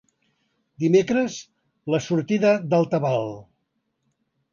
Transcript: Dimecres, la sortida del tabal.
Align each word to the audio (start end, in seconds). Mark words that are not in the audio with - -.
Dimecres, 0.83 1.35
la 1.95 1.99
sortida 2.05 2.55
del 2.73 2.89
tabal. 2.95 3.29